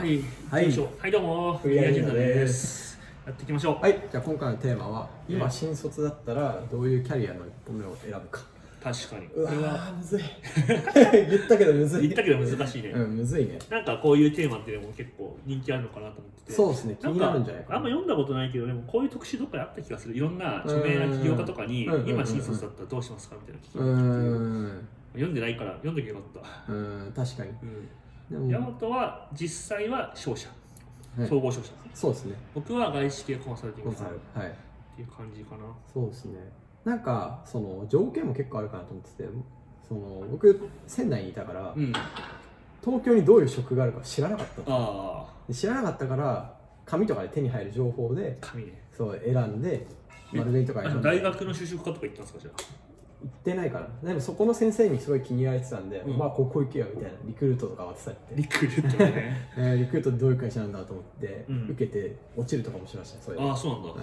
[0.00, 0.64] はい、はい。
[0.98, 2.98] はい、どうも、フリーアジェンダでです。
[3.26, 3.80] やっていきましょう。
[3.82, 8.40] はい、じゃあ今回のテーマは今うん新卒だったらどういうキャリアの一歩目を選ぶか。
[8.82, 9.26] 確かに。
[9.26, 9.76] うわこれは。
[9.78, 10.22] ーむずい。
[11.28, 12.00] 言ったけどむずい。
[12.08, 12.88] 言ったけど難しいね。
[12.88, 13.58] うんむずいね。
[13.68, 16.52] なんかこういうテーマっていうのも結構人気あるのかなと思ってて。
[16.54, 16.96] そうですね。
[16.98, 20.16] 気になるんじゃないかあんま読んだことないけど、でもこういう特集どっかであった気がする。
[20.16, 26.72] いろんな著名な起業家とかに今新卒だったらどうしますかみたいな聞きうーん読んでないから読んできゃよかった。
[26.72, 27.12] うーん。
[27.12, 27.50] 確かに。
[27.50, 27.88] うん。
[28.30, 30.48] でヤマトは実際は商社、
[31.18, 31.28] はい。
[31.28, 31.70] 総合商社。
[31.94, 32.36] そうですね。
[32.54, 34.06] 僕は外資系コンサルティングさん。
[34.06, 34.54] っルはい。
[34.96, 35.64] ていう感じかな。
[35.92, 36.38] そうですね。
[36.84, 39.28] なんかその条件も結構あるかなと思ってて
[39.86, 41.92] その僕仙台にいたからうん。
[42.82, 45.26] 東京にどういう職があるか知らなかったの。
[45.48, 46.54] あ知らなかったから
[46.86, 48.82] 紙とかで手に入る情報で紙ね。
[48.96, 49.86] そう選んで
[50.32, 52.89] 丸紅とか大学の就職課とか行ったんですかじゃあ？
[53.22, 53.88] 行ってないから。
[54.02, 56.18] でもそこの先生にすごい気に入られてたんで、うん。
[56.18, 58.34] まあここ行けよみたいなリクルートとか渡されて。
[58.34, 59.36] リクルートね。
[59.56, 61.68] えーリクルートってどういう会社なんだと思って、うん。
[61.70, 63.42] 受けて落ちるとかもしましたねそれで。
[63.42, 63.90] ああ、そうなんだ。
[63.90, 63.94] う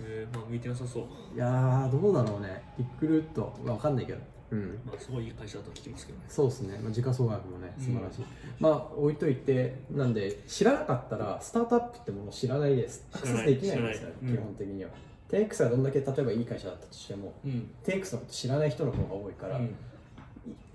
[0.00, 1.34] えー、まあ向いてなさそう。
[1.34, 2.62] んいやーどうだろうね。
[2.78, 4.18] リクルートわかんないけど。
[4.50, 4.80] うん。
[4.84, 6.24] まあすごいいい会社だと聞きますけどね。
[6.28, 7.84] そうですね、まあ、時価総額もねうん。
[7.84, 8.24] 素晴らしい、
[8.58, 13.06] まあ置いといてなんで知らなかったらスタートアップってものを知らないです。
[13.12, 14.36] アクセスできないんですよ、知らない。
[14.36, 14.90] 基本的には
[15.30, 17.70] 10X がどんだけ例えばいい会社だったとしてもうん。
[17.84, 19.74] 10X のこと知らない人の方が多いから、うん。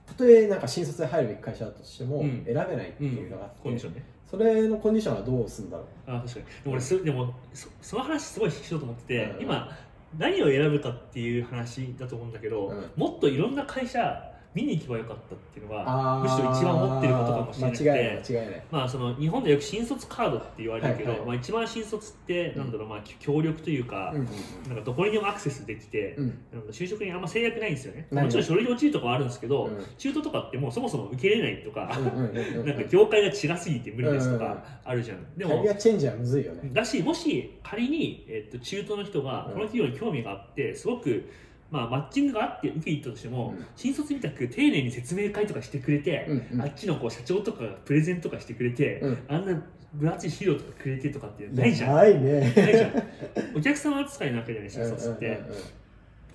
[0.06, 2.44] たとえなんか新卒で入るべき会社だとしてもうん。
[2.46, 4.04] 選べないっていうのがあって、コンディションね。
[4.30, 6.12] それのコンディションはどうするんだろう？
[6.12, 6.46] ああ、確かに。
[6.46, 9.42] でも俺す、でもそ、その話すごいしようと思ってて、うん。
[9.42, 9.76] 今、
[10.18, 12.92] 何を選ぶかっていう話だと思うんだけど、うん。
[12.96, 16.24] もっといろんな会社見に行けばよかったっていうのが、あー。
[16.24, 17.68] むしろ一番思ってることかもしれ
[18.16, 18.64] なくて。
[18.72, 24.26] まあその日本でよく新卒カードって言われるけど、はいはいまあ、一番新卒ってなんだろう、まあ、協力というか、うん。
[24.68, 26.40] なんかどこにでもアクセスできて、うん。
[26.72, 28.08] 就職にあんま制約ないんですよね。
[28.10, 29.86] もちろん書類で落ちるとかはあるんですけど、うん。
[29.98, 34.40] 中途とかってもうそもそも受けれないとか、うんうんうんうんなんか業界が違すぎて無理ですとうん。
[34.40, 35.24] かあるじゃん。
[35.38, 36.70] でキャもリアチェンジはむずいよね。
[36.74, 39.54] だし、もし仮に、えっと、中途の人がうん。
[39.54, 41.30] この企業に興味があって、すごく、
[41.72, 43.66] まあ、マッチングがあって受けに行ったとしても、うん。
[43.76, 46.62] 新卒みたく丁寧に説明会とかしてくれて、うんうん。
[46.62, 49.26] あっちのこう社長とかがプレゼンとかしてくれて、うん。
[49.28, 49.62] あんな
[49.94, 51.96] 分厚い資料とかくれてとかってないじゃん。
[51.96, 52.54] ないね。
[52.56, 53.04] ないじゃん。
[53.56, 55.56] お客様扱いなわけじゃない新卒って、うんうんうんうん。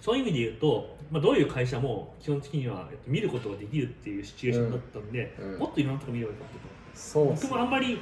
[0.00, 5.59] そういう意味で言うと、まあ、どういう会社も基本的には、えっと、見ることができるっていうシチュエーションだったんで、うん。
[5.59, 6.75] もっといろんなとこ見ればよかったと。
[6.94, 7.99] そう僕もあんまり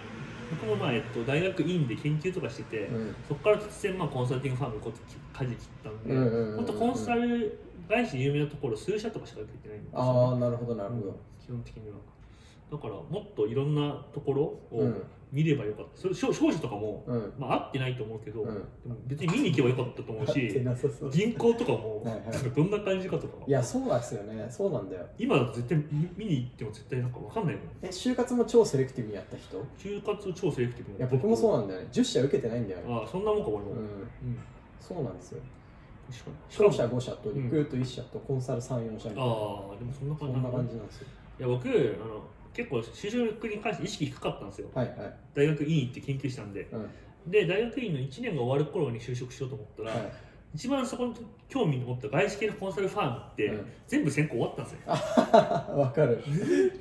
[0.50, 3.14] 僕もまあ、えっと、大学院で研究とかしてて、うん。
[3.26, 4.92] そこから突然まあコンサルティングファームにこう
[5.32, 10.00] 舵切ったんで、本当コンサル会社有名なところ数社とかしか受けてないんですよ。
[10.00, 11.18] ああなるほどなるほど。
[11.44, 11.96] 基本的には。
[12.70, 15.02] だからもっといろんなところをうん。
[15.32, 16.02] 見ればよかった。
[16.02, 17.32] それ商商社とかも、うん。
[17.38, 18.48] まあ、合ってないと思うけど、うん。
[18.48, 18.52] で
[18.86, 20.62] も別に見に行けばよかったと思うし
[21.10, 22.04] 銀行とかも、
[22.54, 24.46] どんな感じかとかいやそうなんですよね。
[24.50, 25.06] そうなんだよ。
[25.18, 27.64] 今だと絶対見見に行っても絶対なんか分かんないもん。
[27.80, 29.56] え就活も超セレクティブにやった人？
[29.56, 31.88] い就活超セレクティブや僕もそうなんだよね。
[31.90, 32.94] 10社受けてないんだよね。
[32.94, 33.78] ああそんなもんか俺も、うん。
[33.78, 33.88] うん
[34.88, 35.40] そうなんですよ。
[36.50, 39.22] 商社5社とリクルート1社とコンサル3、4社みたいな。
[39.22, 39.24] あ
[39.72, 41.06] あでもそんなそ感じんな感じなんですよ。
[41.38, 41.70] いや僕あ
[42.06, 42.22] の
[42.52, 44.68] 結構就職に関して意識低かったんですよ。
[44.74, 45.14] はいはい。
[45.34, 46.68] 大学院行って研究したんで。
[46.72, 47.30] うん。
[47.30, 50.12] で大学院の1年が終わる頃に就職しようと思ったら、はい。
[50.54, 51.14] 一番そこに
[51.48, 53.66] 興味を持った外資系のコンサルファームって、うん。
[53.86, 54.80] 全部選考終わったんですよ。
[55.78, 56.22] わかる。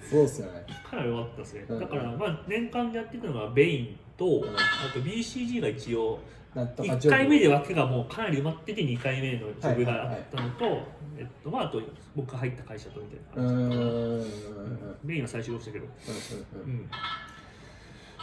[0.10, 0.66] そうっすよね。
[0.90, 1.80] かなり終わったんですね、うん。
[1.80, 4.44] だからまあ年間でやっていくのがベインと、ん。
[4.50, 6.20] あと BCG が一応
[6.56, 10.66] 1回目で枠がもうかなり埋まってて2回目のジョブがあったのと、
[11.18, 11.82] えっとまあ、あと
[12.14, 13.82] 僕が入った会社とみたいな感じうん
[14.12, 14.96] うん。
[15.04, 16.90] メインは最初でしたけど、うんうん、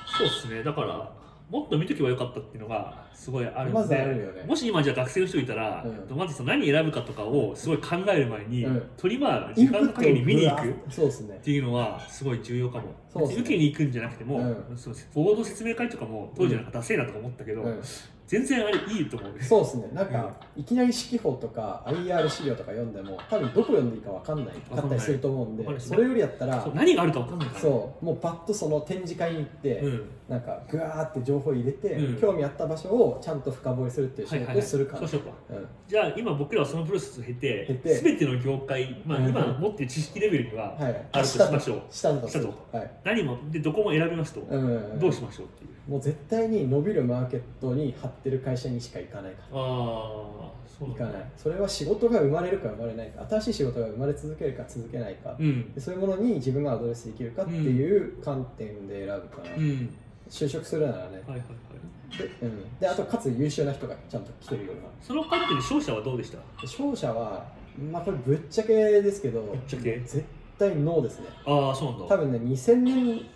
[0.06, 0.62] そうっすね。
[0.62, 1.10] だから
[1.48, 4.44] もっと見とけばよかったっていうのがすごいあるんで、まね。
[4.46, 6.16] もし今じゃあ学生の人いたら、うん。
[6.16, 8.90] まずその何選ぶかとかをすごい考える前に、うん。
[8.98, 11.40] とりまあ時間のかけに見に行くっそうですね。
[11.42, 12.88] ていうのはすごい重要かも、
[13.26, 13.34] ね。
[13.34, 14.76] 受けに行くんじゃなくても、うん。
[14.76, 17.82] そうボード説明会とかも当時なんかダセえなとか思ったけど、うん
[18.28, 19.42] 全然あれいいと思うね。
[19.42, 19.88] そうですね。
[19.94, 27.60] なんか、いきなり指揮法とか IR 資料とか読んでも多分どこ読んでいいかわかんないかったりすると思うんでそれよりやったら何があるか分かんないから。
[27.60, 30.10] そうもうパッとその展示会に行って、うん。
[30.28, 32.20] なんかぐわーって情報入れて、うん。
[32.20, 35.56] 興味あった場所をちゃんと深掘りするっていう仕事をするから、そうしようか。
[35.56, 35.66] うん。
[35.86, 37.94] じゃあ今僕らはそのプロセスを経て経て。
[37.94, 39.28] 全ての業界、まあ、うん。
[39.30, 41.06] 今持ってる知識レベルにははい。
[41.12, 41.82] あるとしましょう。
[41.90, 42.38] したんだと。
[42.72, 42.90] はい。
[43.04, 44.98] 何もでどこも選びますと、うん。
[44.98, 45.70] どうしましょうっていう。
[45.88, 51.30] もう絶対に伸びるマーケットに張ってる会社にしか行かないかああそ行かない。
[51.36, 53.26] それは仕事が生まれるか生まれないか。
[53.28, 55.72] 新しい仕事が生まれ続けるか続けないか、うん。
[55.72, 59.94] でそういうものに自分がアドレスできるかっていう観点で選ぶかな、うん。
[60.28, 61.22] 就職するならね。
[61.26, 62.18] はいはいはい。
[62.18, 64.82] で,、うん、であとかつ優秀な人がちゃんと来てるような。
[65.02, 66.38] その観点で勝者はどうでした？
[66.38, 67.46] で勝者は
[67.92, 69.98] まあこれぶっちゃけですけどぶっちゃけ？
[70.00, 70.24] 絶
[70.58, 71.26] 対ノーですね。
[71.44, 72.06] ああそうなんだ。
[72.06, 73.26] 多分ね2000年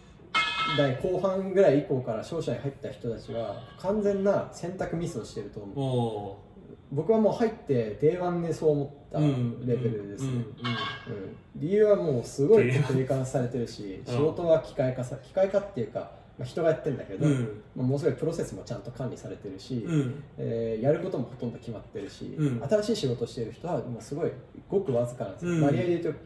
[0.76, 5.79] 代後半ぐらい以降から商社に入った人たちは完全な選択ミスをしてると思う。
[5.79, 6.53] お
[6.93, 10.44] 僕はもう入って Day1 でそう思ったレベルですね、
[11.56, 14.14] 理由はもうすごい固定化されてるしうん。
[14.14, 17.62] 仕事は機械化さ機械化っていうか、まあ、人がやってるんだけど、うん。
[17.75, 20.23] まあ、もうすごいプロセスもちゃんと管理されてるし、うん。
[20.37, 22.62] えーやることもほとんど決まってるし、うん。
[22.62, 24.32] 新しい仕事をしている人は今すごい
[24.69, 25.62] ごくわずかなんですよ、うん。
[25.62, 26.20] 割合で言うと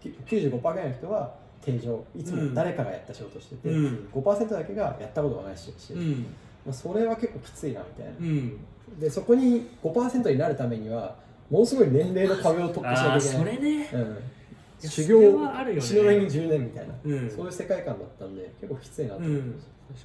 [0.00, 4.08] き95%ぐらいの人は定常いつも誰かがやった仕事をしてて、うん。
[4.12, 6.26] 5%だけがやったことがないしうん。
[6.64, 8.12] まあ、それは結構きついなみたいな。
[8.18, 8.58] う、ん。
[8.98, 11.16] でそこに5%になるためには
[11.50, 13.56] ものすごい年齢の壁を突破しなきゃいけない。
[13.56, 13.90] それね。
[13.92, 17.30] うん、修行死の上に10年みたいな、うん。
[17.30, 19.64] そういう世界観だったんで結構きついなと思ってうん、確か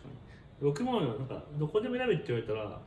[0.09, 0.25] に。
[0.61, 2.79] 僕もなんかどこでも選べって言われたらあの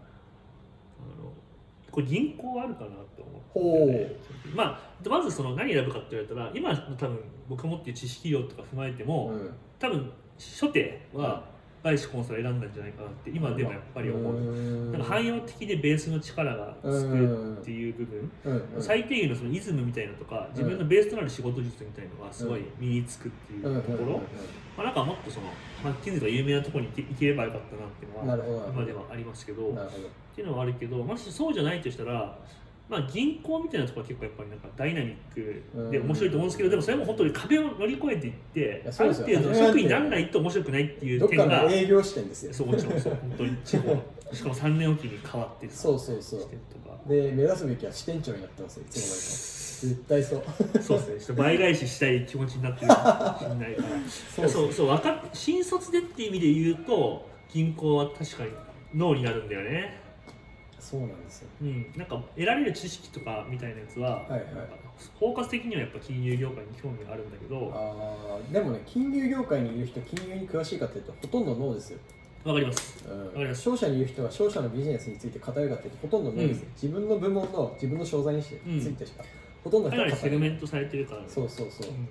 [1.91, 3.23] これ銀行あるかなって
[3.55, 4.17] 思って、ね、
[4.55, 7.19] まあまずその何選ぶかって言われたら今の多分
[7.49, 9.55] 僕が持っている知識量とか踏まえても、うん。
[9.79, 11.45] 多分初手は
[11.83, 14.93] 外資コンサル選んだんじゃないかなって今でもやっぱり思う、ん。
[14.93, 18.31] なんか汎用的でベースの力がつくっていう部分、
[18.81, 24.21] 最低限のそのイズムみたいなのとか自分のベースとなる仕事術みたいなのがすごい身につくっていうところ、
[24.77, 25.47] まあ、なんかもっとその
[25.85, 29.69] マッキンゼーとか有名なところに行ければよかったなっていうのは今ではありますけど。
[29.69, 32.39] っていうのはあるけどもしそうじゃないとしたら、
[32.89, 42.55] まあ、銀行みたいなところは結構やっぱりなんかダイナミックで面白いと思うんですけどでもそれも本当に壁を乗り越えていってある程度職員にならないと面白くないっていうどっか点がの営業視点ですよ。
[42.55, 44.03] そうもちろんそう本当に地方
[44.33, 46.41] しかも3年おきに変わってさそうそうそう。
[47.09, 49.59] で目指すべきは支店長になってますよいつの間にか。
[49.79, 50.83] 絶対そう。
[50.83, 51.21] そうですね。
[51.21, 53.89] ちょっと倍返ししたい気持ちになってるかもしれないから。
[54.35, 58.51] そうそうそう分かっ新卒でっていう意味で言うと銀行は確かに
[58.95, 60.08] 脳になるんだよね
[60.81, 61.49] そうなんですよ。
[61.63, 64.43] うん、なんか得られる知識とかみたいなやつは、はいはい。
[65.21, 71.99] 包括的にはやっぱ金融業界に興味があるんだけどあーでもね金融業界にいる人金融に詳しいかっていうとほとんどノーですよ、
[72.45, 73.05] わかります。
[73.09, 73.63] うん、かります。
[73.63, 79.25] 商社にいる人は商社のビジネスについて語るかっていうとほとんどノーですよ、自分の部門の自分の商材についてしか、
[79.63, 82.09] ほとんどのかなり人は語るセグメントされてるから、そうそうそう、うん。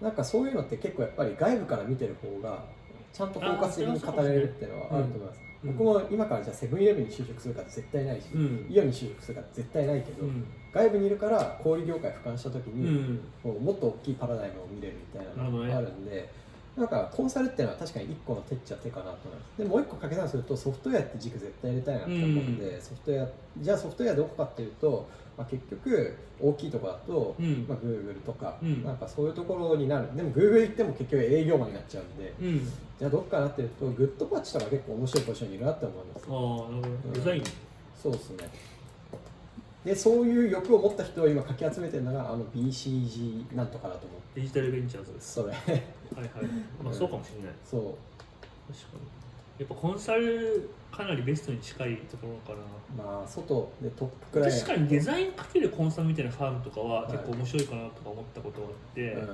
[0.00, 2.64] なんかそういうのって結構やっぱり外部から見てる方が
[3.12, 8.66] ちゃんと包括的に語れるっていうのはあると思います、うん僕も今からじゃあセブンイレブンに就職するかって絶対ないし、うん。
[8.68, 10.44] イオンに就職するかって絶対ないけど、うん。
[10.72, 13.20] 外部にいるから小売業界俯瞰した時うに、ん。
[13.42, 16.28] こうもっと大きいパラダイムを見れるみたいなのがあるんで、
[16.76, 19.58] なんかコンサルっていうのは確かに1個の手っちゃ手かなと思います。
[19.58, 23.28] でもう1個掛け算するとソフトウェアって軸絶対入れたいなと思うんで、ソフトウェア
[23.58, 27.66] じゃあソフトウェアどこかっていうと、まあ、結局大きいところだと、うん。
[27.68, 28.84] まあ、Google とか、うん。
[28.84, 30.16] なんかそういうところになる。
[30.16, 32.68] でも Google 行っても結局営業マンになっちゃうんでうん。
[32.98, 36.26] じゃあどっかなっていうとグッドパッチとか結構面白いポジションにいるなって思います。
[36.28, 37.14] ああなるほど。
[37.14, 37.42] デザイン。
[38.00, 38.48] そうですね。
[39.84, 45.34] でそういう欲を持った人を今かき集めてるのがあの BCG なんとかだと思うデジタルベンチャーズです。
[45.34, 45.48] それ。
[45.50, 46.30] はいはい。
[46.82, 47.54] まあそうかもしれない。
[47.64, 47.80] そう。
[48.72, 49.23] 確かに
[49.58, 52.60] やっぱコンサルかなりベストに近いところか
[52.98, 53.04] な。
[53.04, 59.26] まあ外でトップクライアント確かにデザインかけるコンサルみたいなファームとかははい結構面白いかなとか思ったことがあって、うん。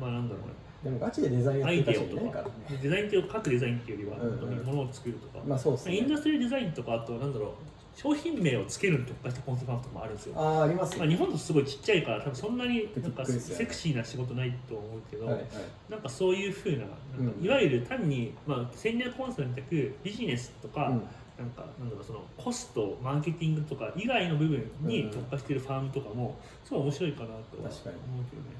[0.00, 0.54] まあなんだろうね。
[0.82, 2.56] でもガチでデザインやってアイデる人いないかアとか。
[2.70, 4.38] らデザインっていう各デザインっていうよりはうんうん。
[4.38, 5.96] 本当に物を作るとか、まあそうですね。
[5.96, 7.50] インダストリールデザインとかあとなんだろう
[8.00, 10.34] 商品名をつけるに特化したコンサルファームとかもあるんですよ。
[10.36, 10.96] あああります。
[10.96, 15.44] まあ、日本とすごいちっちゃいから多分そんなになんかセクシーな仕事ないと思うけど、はいはい。
[15.90, 17.44] なんかそういうふうななんかうん。
[17.44, 21.02] いわゆる単に、まあ、戦略コンサルみたくビジネスとか、うん。
[21.38, 28.58] なんかなんだろうそのコストマーケティングとか以外の部分に特化しているファームとかもすごい面白いかなとは思うけどね。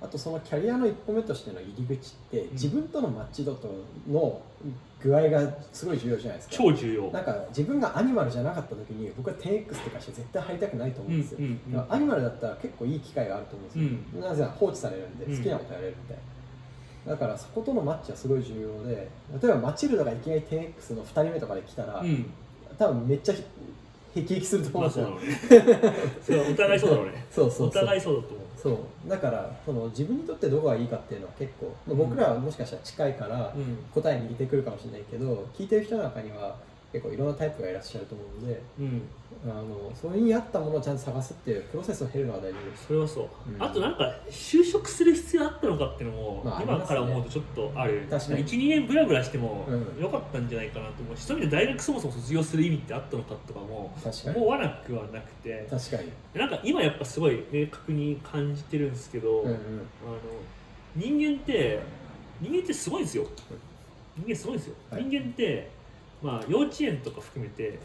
[0.00, 3.68] あとそのキャリアの一歩目としての入り口って自分とのマッチ度と
[4.08, 4.40] の
[5.02, 5.40] 具合が
[5.72, 6.56] すごい重要じゃないですか。
[6.56, 7.10] 超重要。
[7.10, 15.36] なんか自分がアニマルじゃなかった時に僕は 10X って会社絶対入りたくないと思うんですよ、うんうんうんアニマルだったら結構いい機会があると思うんですよ、なぜなら放置されるんでうん。
[15.36, 16.16] 好きなことやれるみたい
[17.06, 19.08] な、だからそことのマッチはすごい重要で
[19.40, 22.30] 例えばマチルダがいきなり 10X の2人目とかで来たら、うん。
[22.78, 23.34] 多分めっちゃ
[24.18, 25.58] へきへきすると思まうんあですよ、
[26.22, 27.26] それはお互いそうだろうね。
[27.30, 28.46] そうそうそうお互いそうだと思う。
[28.56, 28.70] そ
[29.06, 33.78] うだからその自分にとってどこがいいかっていうのは結構、まあ僕らはもしかしたら近いからうん。
[33.94, 36.56] 答えに似てくるかもしれないけど聞いてる人の中には
[36.92, 39.02] 結構いろんなタイプがいらっしゃると思うんでうん。
[39.44, 43.62] あのそれに合ったものをちゃんと探すっていうプロセスを経るのは大丈夫ですそれはそう、うん。
[43.62, 48.46] あとなんか就職する必要あったのかっていうのも、まあ今から思うとちょっとある、確かに。
[48.46, 51.16] 12年ブラブラしてもうんよかったんじゃないかなと思う。
[51.16, 53.94] しそういう意味で大学そもそも卒業する意味ってあったのかとかも
[54.34, 55.66] 思わなくはなくて。
[55.70, 56.10] 確かに。
[56.34, 59.54] なんか今やっぱすごい明確に感じてるんですけど、うんうん。
[59.54, 60.18] あの
[60.96, 61.80] 人間って
[62.40, 63.26] 人間ってすごいんですよ。
[64.16, 65.04] 人間すごいんですよ、はい。
[65.04, 65.70] 人間って、
[66.22, 67.78] まあ、幼稚園とか含めて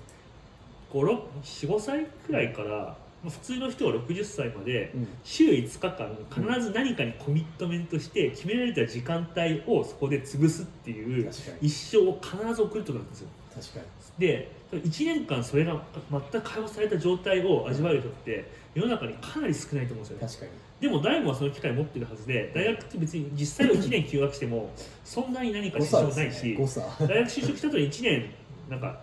[0.91, 2.95] 45歳くらいから
[3.29, 5.07] 普通の人は60歳までうん。
[5.23, 13.27] 週5日間必ず何かにコミットメントして決められた時間帯をそこで潰すっていう一生を必ず送るってことなんですよ。
[13.53, 13.85] 確かに。
[14.19, 20.27] で1年間それが全く解放された状態を味わえる人って世の中にかなり少ないと思うんですよね。
[20.27, 20.51] 確かに。
[20.81, 24.69] でも誰もがその機会を持ってるはずで大学って別に実際は1年休学しても
[25.05, 26.55] そんなに何か支障ないし、ね。
[26.55, 28.29] 大学就職した後に1年
[28.69, 28.99] なんか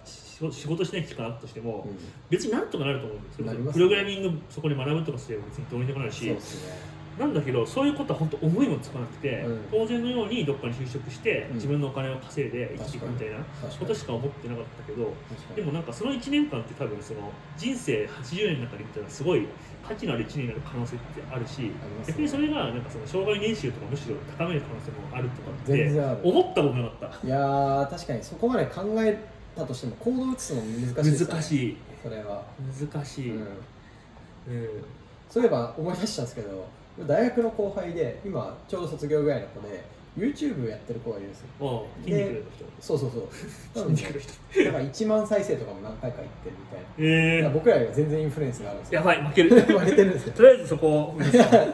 [0.51, 1.99] 仕仕事しない期間あったとしても、うん。
[2.31, 3.73] 別になんとかなると思うんですよ、ね。
[3.73, 6.25] プログラミングそこで学ぶとかすれば別にどうにでもなるし。
[6.25, 6.37] ね。
[7.19, 9.65] なんだけどそういうことは本当思いもつかなくて、うん。
[9.71, 11.55] 当然のようにどっかに就職して、うん。
[11.57, 13.39] 自分のお金を稼いで生きていくみたいな
[13.79, 15.13] ことしか思ってなかったけど
[15.55, 19.47] でもなんかその1年間って多分その人生80年の中で見たらすごい
[19.87, 21.71] 価値のある1年になる可能性ってあるしね。
[22.07, 25.91] 逆にそれがなんかその障害年収とかむしろ高める可能性もあるとかって
[26.23, 27.27] 思ったことなかった。
[27.27, 31.35] いやー確かにそこまで考えたとしても行動を移すのも難しいですよね。
[31.35, 31.77] 難しい。
[32.03, 32.43] それは、
[32.93, 33.49] 難しい、うん、うん。
[35.31, 36.67] そういえば思い出したんですけど
[37.07, 39.85] 大学の後輩で今ちょうど卒業ぐらいの子で
[40.19, 41.47] YouTube やってる子がいるんですよ。
[41.61, 42.65] ああ筋肉の人。
[42.81, 43.87] そうそうそう。
[43.95, 44.65] 筋肉の人。
[44.65, 46.87] なんか1万再生とかも何回かいってるみたいな。
[46.99, 49.01] ええだから僕らよりは全然インフルエンスがあるんですよ。
[49.01, 49.51] やばい負ける。
[49.63, 50.33] 負けてるんですよ。
[50.33, 51.15] とりあえずそこを。
[51.23, 51.73] 確かに。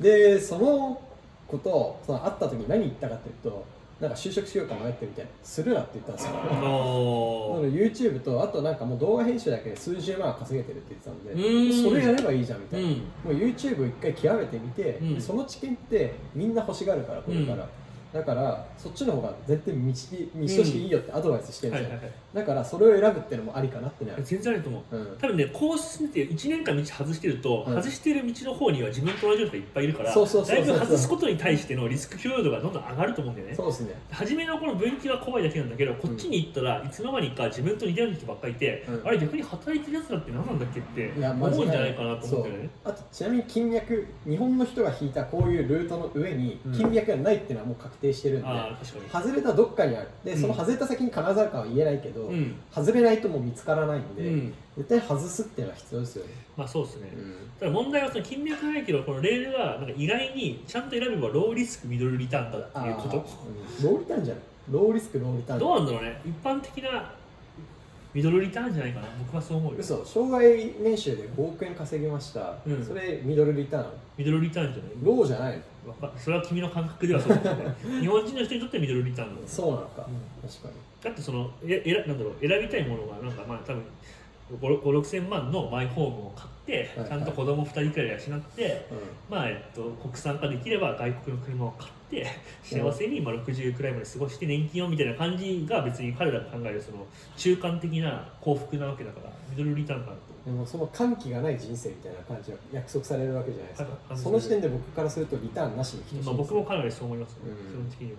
[0.00, 1.00] でその
[1.46, 3.64] 子とその会った時に何言ったかっていうと
[4.02, 6.32] なんか就職しようか迷ってるみたいなするなって言ったんですよ。
[6.34, 12.94] あなのので YouTube とあとなんかもう動画編集だけで数十万稼げてるって言ってたんでそれやればいいじゃんみたいな、うん。
[12.94, 15.14] もう YouTube 一回極めてみて、うん。
[15.14, 17.68] でその知見ってみんな欲しがるからこれから、うん。
[18.12, 24.96] だからそっちの方が絶対道道としていいよってアドバイスしてるんですよ、はいはいはいだからそれを選ぶっていうのもありかなってね全然あると思う。
[24.96, 25.18] うん。
[25.18, 27.74] 多分ねこう進めて1年間道外してると、うん。
[27.74, 33.54] 外してる道の方には自分と同じ人がいっぱいいるからそうそうそうそうだいぶ外すことに対してのリスク許容度がどんどん上がると思うんだよね。
[33.54, 33.94] そうですね。
[34.10, 39.06] 初めのこの分岐は怖いだけなんだけどこっちに行ったらいつの間にか自分と似たような人ばっかりいて、うん。
[39.06, 42.70] あれ逆に働いてるやつだって何なんだっけって思うんじゃないかなと思うんだよね。
[42.84, 46.72] あとちなみに金脈日本の人が引いたこういうルートの上にうん。
[46.72, 48.48] 金脈がないっていうのはもう確定してるんで、
[49.12, 50.08] 外れたどっかにある。
[50.24, 50.40] でうん。
[50.40, 57.36] その外れた先に金沢かは言えないけど、にうん、外れないともう見つからないんで、うん、絶対外すっていうのは必要ですよね、まあそうですね、うん。
[57.58, 63.16] ただ問題はその金脈がないけどこのレールがなんか意外にちゃんと選べばローリスクミドルリターンだっていうこと。
[63.16, 63.84] うん。
[63.84, 64.44] ローリターンじゃない。
[64.70, 65.58] ローリスクローリターン。
[65.58, 66.20] どうなんだろうね。
[66.24, 67.12] 一般的な
[68.14, 69.08] ミドルリターンじゃないかな。
[69.18, 69.78] 僕はそう思うよ。
[69.80, 70.04] 嘘。
[70.04, 72.84] 障害年収で5億円稼ぎました、うん。
[72.84, 73.86] それミドルリターン？
[74.18, 74.92] ミドルリターンじゃない。
[75.02, 75.62] ローじゃない
[76.16, 77.40] それは君の感覚ではそう
[78.00, 80.48] 日本人の人にとってはミドルリターンだそうなのか、うん。
[80.48, 83.82] 確かにだってそのええらなんだろう選びたいものがなんかまあ多分
[84.60, 92.26] 56000万のマイホームを買って、はいちゃんと子供2人くらい養って、うまあえっと、国産化できれば外国の車を買って
[92.62, 97.04] 幸せにまあ60くらいまで過ごして年金をみたいな感じが別に彼らが考えるその
[97.36, 100.50] 中間的な幸福なわけだからミドルリターンかなと。
[100.50, 104.18] ん、でもその歓喜がない人生みたいな感じが約束されるわけじゃないですか、はい。
[104.18, 107.38] その時点で僕からするとリターンなしに等しいんですまあ、僕もかなりそう思います、ね。
[107.48, 107.56] うん。
[107.56, 108.18] 基本的には。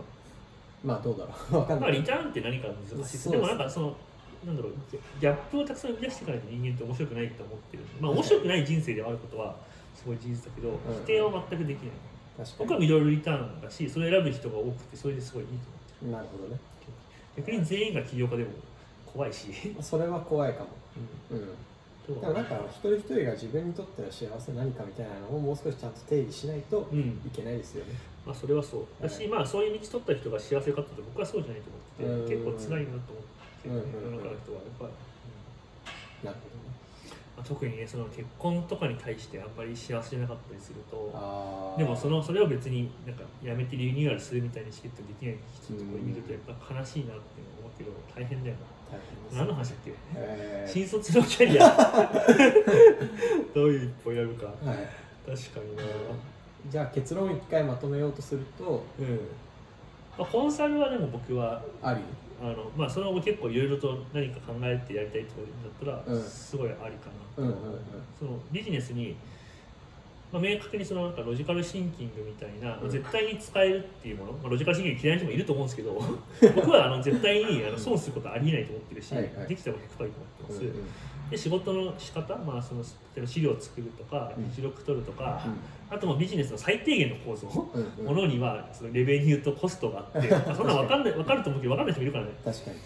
[0.83, 1.55] まあどうだろう。
[1.63, 3.17] わかんまあ、ない、リターンって何か難しいです。
[3.23, 3.95] そうでもなんかその
[4.45, 4.73] なんだろう
[5.21, 7.83] ギャップをたくさん生み出していかないと人間って面白くないと思ってる。
[7.99, 9.55] まあ面白くない人生ではあることは
[9.95, 10.73] すごい事実だけど、ん。
[11.03, 11.89] 否定は全くできない。
[12.37, 16.59] 確か僕はミドルリターンだしそれを選ぶ人が多くてそれですごいいいと思ってになるほどね。
[17.37, 18.49] る逆に全員が起業家でも
[19.05, 20.69] 怖いし、それは怖いかも。
[21.31, 21.37] うん。
[21.37, 21.47] うん
[22.07, 27.21] でもなんか一人一人が自分にとっての幸せ何かみたいなのをもう少しちゃんと定義しないとうん。
[27.25, 27.93] いけないですよね。
[28.25, 28.85] まあそれはそう。
[29.01, 31.69] だし、はいまあそういう道取った人が幸せかって僕はそうじゃないと
[32.03, 32.55] 思っててうん。
[32.55, 33.23] 結構辛いなと思っ
[33.63, 36.27] てうんうんうん世の中の人はやっぱり、うん。
[36.27, 36.62] なるほど
[37.41, 47.21] 特にねその結婚とかに対してあんまり幸せじゃなかったりするとでもそのそれを別になんかやめてリニューアルするみたいにチケットできない人とか見るとやっぱ悲しいなって
[47.59, 48.73] 思うけど大変だよな。
[49.35, 51.67] 何の話だっけえ新卒のキャリア。
[53.55, 54.53] どういう一歩選ぶか。
[54.63, 54.77] ーはい。
[55.25, 55.83] 確かにな。
[56.69, 59.19] じゃあ結論を一回まとめようとするとうん、
[60.17, 62.01] まあ、コンサルはでも僕はあり？
[62.43, 65.29] あのまあそれも結構いろいろと何か考えてやりたいと
[65.85, 66.23] だったら、うん。
[66.23, 67.79] すごいありかなうんうんうん。
[68.19, 69.15] そのビジネスに、
[70.31, 72.89] まあ、明確にそのなんかロジカルシンキングみたいな、うん。
[72.89, 76.01] 絶対に使えるっていうもの、まあ、ロジカルシンキング嫌いな人もいると思うんですけど
[76.55, 79.47] 僕はあの絶対にあの損することはありえないと思ってるし、はいはい。
[79.47, 80.73] できたら100%いいと思ってます、うんうん
[81.29, 82.87] で仕事の仕方、まあ、その例
[83.17, 84.43] えば資料を作るとかうん。
[84.51, 85.41] 記録取るとか、
[85.89, 92.31] あともビジネスの最低限の構造、ものにはそのレベニューとコストがあって、 まあそんなの分かんない分かると思うけど分かんない人もいるからね。
[92.43, 92.77] 確かに。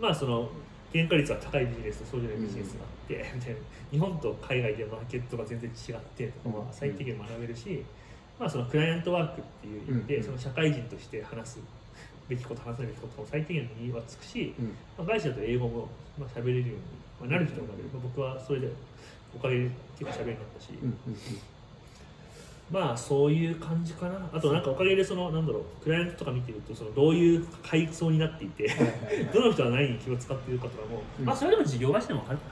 [0.00, 0.48] まあその
[0.92, 3.56] 原価率は高いビジネスとそうじゃないビジネスがあって、みたいな
[3.92, 7.84] 日本と海外でマーケットが全然違ってとか、まあ、最低限学べるし、
[8.38, 10.24] まあそのクライアントワークっていう意味で、うん。
[10.24, 11.60] その社会人として話す
[12.30, 14.66] べきこと話さないべきことも最低限にはつくし、うん。
[14.96, 16.74] まあ、外資だと英語もまあ喋れるように、
[17.20, 18.70] まあ、なる人もなる、まあ、僕はそれで
[19.34, 21.16] おかげで結構喋るようになったし、うんうんうん。
[22.70, 24.30] まあそういう感じかな。
[24.32, 28.70] あとなんかおかげでそのなんだろうクライアントとか見てるとそのどういう階層になっていて
[29.34, 31.24] どの人は何に気を使っているかとかも、うん。
[31.24, 32.44] まあそれでも事業会社でも分かるか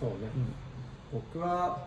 [0.00, 0.14] そうね。
[0.16, 0.30] な、
[1.12, 1.86] 僕は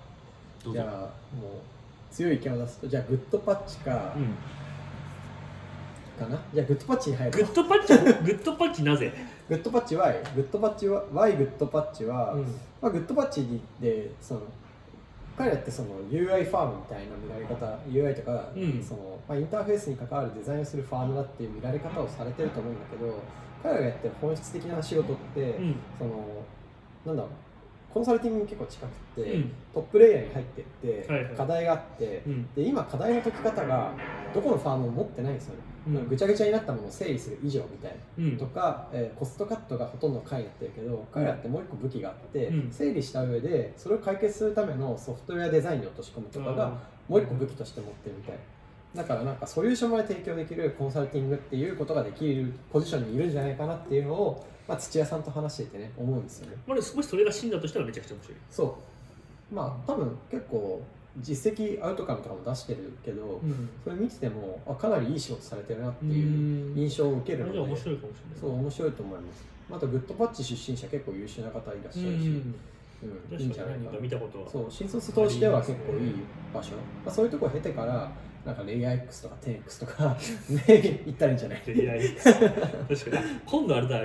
[0.71, 4.35] じゃあもう強い意見を出すとじゃあ Goodpatch か、うん
[6.15, 6.39] かな？
[6.53, 9.13] じゃあ Goodpatch に入る Goodpatch は Goodpatch なぜ、
[9.49, 12.41] Goodpatch Why Goodpatch は Why Goodpatch は、うん。
[12.81, 14.41] まあ、 Goodpatch でその
[15.37, 18.83] 彼らってその UI ファームみたいな見られ方 UI とか、うん。
[18.83, 23.19] そのまあ、インターフェースに関わるデザインをするファームだっていう見られ方をされてると思うんだけど
[23.61, 25.75] 彼らがやってる本質的な仕事って、うん。
[25.99, 26.43] その
[27.05, 27.31] なんだろう
[27.93, 29.51] コンサルティングに結構近くって、うん。
[29.73, 31.33] トップレイヤーに入ってって、はいはい。
[31.35, 32.53] 課題があって、うん。
[32.53, 33.91] で今課題の解き方が
[34.33, 36.07] どこのファームも持ってないんですよね、うん。
[36.07, 38.25] ぐちゃぐちゃになったものを整理する以上みたいな。
[38.25, 38.37] うん。
[38.37, 42.71] とか、えーコストカットがほとんどの回になってるけど彼らってもう一個武器があって、うん。
[42.71, 46.77] 整理した上でそれを解決するためのソフトウェアデザインに落とし込むとかが
[47.07, 48.35] もう一個武器として持ってるみたい
[48.95, 56.55] だからなんかソリューションまで提供できるコンサルティングっていうことができるポジションにいるんじゃないかなっていうのを、まあ、土屋さんと話していてね思うんですよね。
[56.65, 58.37] まあ、もしそれが死んだとしたらめちゃくちゃ面白い。
[58.49, 58.77] そ
[59.51, 59.55] う。
[59.55, 60.81] まあ多分結構
[61.19, 63.69] 実績アウトカムとかも出してるけど、うん。
[63.83, 66.23] それ見ててもあかなりいい仕事されてるなってうい
[66.71, 66.77] うん。
[66.77, 68.39] 印象を受けるので、面白いかもしれない。
[68.39, 69.45] そう面白いと思います。
[69.71, 72.55] あとグッドパッチ出身者結構優秀な方いらっしゃるし、うんうん
[73.37, 74.49] いいんじゃないか見たことは。
[74.49, 76.13] そう新卒としては結構いい
[76.53, 76.71] 場所、
[77.05, 78.11] まあ、そういうところ経てから
[78.45, 80.17] なんかレイヤー X とか 10X とか
[80.49, 81.61] ね 行ったらいいんじゃない？
[81.67, 82.11] いやいや
[82.87, 83.23] 確かに。
[83.45, 84.01] 今度あれだ。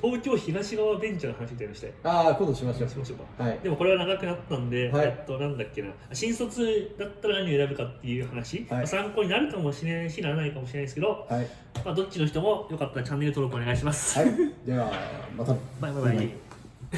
[0.00, 1.92] 東京東側ベンチャーの話みたいなのしたい。
[2.02, 2.88] ああ今度しましょう。
[2.88, 3.44] しましょうか。
[3.44, 3.58] はい。
[3.62, 5.06] でもこれは長くなったんで、はい。
[5.06, 5.90] えっとなんだっけな。
[6.12, 8.66] 新卒だったら何を選ぶかっていう話、はい。
[8.70, 11.46] まあ参考になるかもしれないしならないかもしれないですけど、はい、
[11.84, 14.30] まあ、どっちの人もよかったらチャンネル登録お願いします、はい、
[14.64, 14.92] では
[15.36, 15.54] また。
[15.80, 16.51] バイバイ